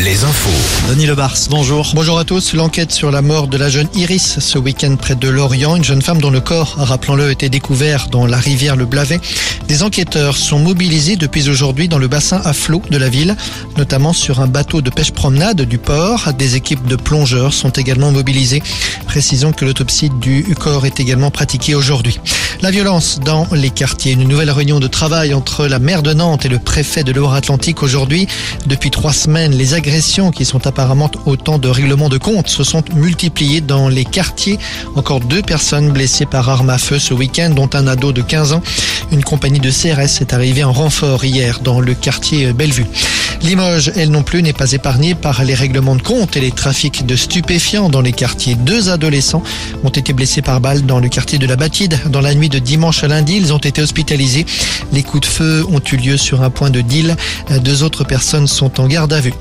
les 0.00 0.24
infos. 0.24 0.90
Denis 0.90 1.06
Lebars, 1.06 1.34
bonjour. 1.48 1.92
Bonjour 1.94 2.18
à 2.18 2.24
tous. 2.24 2.52
L'enquête 2.52 2.92
sur 2.92 3.10
la 3.10 3.22
mort 3.22 3.48
de 3.48 3.56
la 3.56 3.70
jeune 3.70 3.88
Iris 3.94 4.40
ce 4.40 4.58
week-end 4.58 4.96
près 4.96 5.14
de 5.14 5.26
Lorient, 5.26 5.74
une 5.76 5.84
jeune 5.84 6.02
femme 6.02 6.20
dont 6.20 6.28
le 6.28 6.40
corps, 6.40 6.74
rappelons-le, 6.76 7.30
était 7.30 7.48
découvert 7.48 8.08
dans 8.08 8.26
la 8.26 8.36
rivière 8.36 8.76
Le 8.76 8.84
Blavet. 8.84 9.20
Des 9.66 9.82
enquêteurs 9.82 10.36
sont 10.36 10.58
mobilisés 10.58 11.16
depuis 11.16 11.48
aujourd'hui 11.48 11.88
dans 11.88 11.96
le 11.96 12.08
bassin 12.08 12.42
à 12.44 12.52
flot 12.52 12.82
de 12.90 12.98
la 12.98 13.08
ville, 13.08 13.36
notamment 13.78 14.12
sur 14.12 14.40
un 14.40 14.46
bateau 14.46 14.82
de 14.82 14.90
pêche 14.90 15.12
promenade 15.12 15.62
du 15.62 15.78
port. 15.78 16.34
Des 16.34 16.56
équipes 16.56 16.86
de 16.86 16.96
plongeurs 16.96 17.54
sont 17.54 17.70
également 17.70 18.12
mobilisées. 18.12 18.62
Précisons 19.06 19.52
que 19.52 19.64
l'autopsie 19.64 20.10
du 20.20 20.44
corps 20.60 20.84
est 20.84 21.00
également 21.00 21.30
pratiquée 21.30 21.74
aujourd'hui. 21.74 22.20
La 22.60 22.72
violence 22.72 23.20
dans 23.24 23.46
les 23.52 23.70
quartiers. 23.70 24.12
Une 24.12 24.26
nouvelle 24.26 24.50
réunion 24.50 24.80
de 24.80 24.88
travail 24.88 25.32
entre 25.32 25.68
la 25.68 25.78
maire 25.78 26.02
de 26.02 26.12
Nantes 26.12 26.44
et 26.44 26.48
le 26.48 26.58
préfet 26.58 27.04
de 27.04 27.12
Loire-Atlantique 27.12 27.84
aujourd'hui. 27.84 28.26
Depuis 28.66 28.90
trois 28.90 29.12
semaines, 29.12 29.52
les 29.52 29.74
agressions 29.74 30.32
qui 30.32 30.44
sont 30.44 30.66
apparemment 30.66 31.08
autant 31.24 31.58
de 31.58 31.68
règlements 31.68 32.08
de 32.08 32.18
compte 32.18 32.48
se 32.48 32.64
sont 32.64 32.82
multipliées 32.96 33.60
dans 33.60 33.88
les 33.88 34.04
quartiers. 34.04 34.58
Encore 34.96 35.20
deux 35.20 35.40
personnes 35.42 35.90
blessées 35.92 36.26
par 36.26 36.48
arme 36.48 36.70
à 36.70 36.78
feu 36.78 36.98
ce 36.98 37.14
week-end, 37.14 37.50
dont 37.50 37.70
un 37.74 37.86
ado 37.86 38.10
de 38.10 38.22
15 38.22 38.52
ans. 38.52 38.62
Une 39.12 39.22
compagnie 39.22 39.60
de 39.60 39.70
CRS 39.70 40.20
est 40.20 40.32
arrivée 40.32 40.64
en 40.64 40.72
renfort 40.72 41.24
hier 41.24 41.60
dans 41.60 41.78
le 41.78 41.94
quartier 41.94 42.52
Bellevue. 42.52 42.86
Limoges, 43.42 43.92
elle 43.96 44.10
non 44.10 44.22
plus, 44.22 44.42
n'est 44.42 44.52
pas 44.52 44.72
épargnée 44.72 45.14
par 45.14 45.44
les 45.44 45.54
règlements 45.54 45.96
de 45.96 46.02
compte 46.02 46.36
et 46.36 46.40
les 46.40 46.50
trafics 46.50 47.06
de 47.06 47.16
stupéfiants 47.16 47.88
dans 47.88 48.00
les 48.00 48.12
quartiers. 48.12 48.54
Deux 48.56 48.90
adolescents 48.90 49.42
ont 49.84 49.90
été 49.90 50.12
blessés 50.12 50.42
par 50.42 50.60
balle 50.60 50.84
dans 50.86 50.98
le 50.98 51.08
quartier 51.08 51.38
de 51.38 51.46
la 51.46 51.56
Batide. 51.56 51.98
Dans 52.06 52.20
la 52.20 52.34
nuit 52.34 52.48
de 52.48 52.58
dimanche 52.58 53.04
à 53.04 53.08
lundi, 53.08 53.36
ils 53.36 53.52
ont 53.52 53.58
été 53.58 53.80
hospitalisés. 53.80 54.44
Les 54.92 55.02
coups 55.02 55.28
de 55.28 55.32
feu 55.32 55.64
ont 55.70 55.80
eu 55.80 55.96
lieu 55.96 56.16
sur 56.16 56.42
un 56.42 56.50
point 56.50 56.70
de 56.70 56.80
deal. 56.80 57.16
Deux 57.62 57.82
autres 57.82 58.04
personnes 58.04 58.46
sont 58.46 58.80
en 58.80 58.86
garde 58.86 59.12
à 59.12 59.20
vue. 59.20 59.34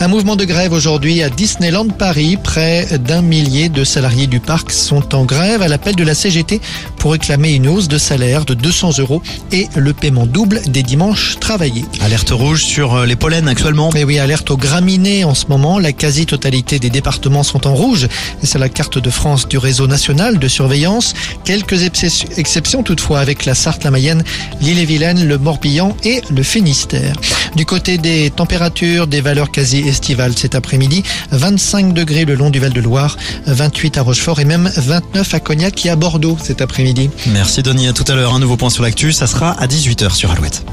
Un 0.00 0.08
mouvement 0.08 0.36
de 0.36 0.44
grève 0.44 0.72
aujourd'hui 0.72 1.22
à 1.22 1.30
Disneyland 1.30 1.88
Paris. 1.88 2.36
Près 2.42 2.98
d'un 2.98 3.22
millier 3.22 3.68
de 3.68 3.84
salariés 3.84 4.26
du 4.26 4.40
parc 4.40 4.72
sont 4.72 5.14
en 5.14 5.24
grève 5.24 5.62
à 5.62 5.68
l'appel 5.68 5.94
de 5.94 6.04
la 6.04 6.14
CGT 6.14 6.60
pour 6.96 7.12
réclamer 7.12 7.52
une 7.52 7.68
hausse 7.68 7.88
de 7.88 7.98
salaire 7.98 8.44
de 8.44 8.54
200 8.54 8.98
euros 8.98 9.22
et 9.52 9.68
le 9.76 9.92
paiement 9.92 10.26
double 10.26 10.62
des 10.66 10.82
dimanches 10.82 11.38
travaillés. 11.38 11.84
Alerte 12.00 12.30
rouge 12.30 12.64
sur 12.64 12.94
euh, 12.94 13.06
les 13.06 13.16
pollens 13.16 13.43
actuellement. 13.46 13.90
Mais 13.94 14.04
oui, 14.04 14.18
alerte 14.18 14.50
aux 14.50 14.56
graminées 14.56 15.24
en 15.24 15.34
ce 15.34 15.46
moment. 15.48 15.78
La 15.78 15.92
quasi-totalité 15.92 16.78
des 16.78 16.90
départements 16.90 17.42
sont 17.42 17.66
en 17.66 17.74
rouge. 17.74 18.08
C'est 18.42 18.58
la 18.58 18.68
carte 18.68 18.98
de 18.98 19.10
France 19.10 19.48
du 19.48 19.58
réseau 19.58 19.86
national 19.86 20.38
de 20.38 20.48
surveillance. 20.48 21.14
Quelques 21.44 21.82
exceptions 21.82 22.82
toutefois 22.82 23.20
avec 23.20 23.44
la 23.44 23.54
Sarthe, 23.54 23.84
la 23.84 23.90
Mayenne, 23.90 24.24
l'île-et-Vilaine, 24.60 25.26
le 25.26 25.38
Morbihan 25.38 25.96
et 26.04 26.22
le 26.30 26.42
Finistère. 26.42 27.16
Du 27.56 27.66
côté 27.66 27.98
des 27.98 28.30
températures, 28.30 29.06
des 29.06 29.20
valeurs 29.20 29.50
quasi 29.50 29.78
estivales 29.78 30.36
cet 30.36 30.54
après-midi. 30.54 31.02
25 31.30 31.92
degrés 31.92 32.24
le 32.24 32.34
long 32.34 32.50
du 32.50 32.58
Val-de-Loire, 32.60 33.16
28 33.46 33.98
à 33.98 34.02
Rochefort 34.02 34.40
et 34.40 34.44
même 34.44 34.70
29 34.76 35.34
à 35.34 35.40
Cognac 35.40 35.84
et 35.86 35.90
à 35.90 35.96
Bordeaux 35.96 36.36
cet 36.42 36.60
après-midi. 36.60 37.10
Merci 37.26 37.62
Denis, 37.62 37.88
à 37.88 37.92
tout 37.92 38.04
à 38.08 38.14
l'heure. 38.14 38.34
Un 38.34 38.38
nouveau 38.38 38.56
point 38.56 38.70
sur 38.70 38.82
l'actu, 38.82 39.12
ça 39.12 39.26
sera 39.26 39.52
à 39.52 39.66
18h 39.66 40.14
sur 40.14 40.30
Alouette. 40.30 40.64